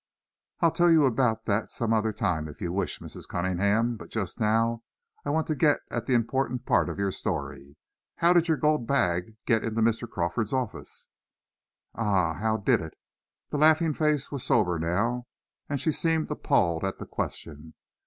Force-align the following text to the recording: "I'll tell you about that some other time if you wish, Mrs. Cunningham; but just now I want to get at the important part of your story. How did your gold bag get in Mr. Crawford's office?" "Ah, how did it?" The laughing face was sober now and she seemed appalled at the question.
"I'll 0.61 0.71
tell 0.71 0.89
you 0.89 1.05
about 1.05 1.45
that 1.45 1.69
some 1.69 1.93
other 1.93 2.11
time 2.11 2.47
if 2.47 2.59
you 2.59 2.73
wish, 2.73 2.97
Mrs. 2.99 3.27
Cunningham; 3.27 3.97
but 3.97 4.09
just 4.09 4.39
now 4.39 4.81
I 5.23 5.29
want 5.29 5.45
to 5.45 5.53
get 5.55 5.77
at 5.91 6.07
the 6.07 6.15
important 6.15 6.65
part 6.65 6.89
of 6.89 6.97
your 6.97 7.11
story. 7.11 7.75
How 8.15 8.33
did 8.33 8.47
your 8.47 8.57
gold 8.57 8.87
bag 8.87 9.37
get 9.45 9.63
in 9.63 9.75
Mr. 9.75 10.09
Crawford's 10.09 10.53
office?" 10.53 11.05
"Ah, 11.93 12.33
how 12.33 12.57
did 12.57 12.81
it?" 12.81 12.95
The 13.51 13.59
laughing 13.59 13.93
face 13.93 14.31
was 14.31 14.41
sober 14.43 14.79
now 14.79 15.27
and 15.69 15.79
she 15.79 15.91
seemed 15.91 16.31
appalled 16.31 16.83
at 16.83 16.97
the 16.97 17.05
question. 17.05 17.75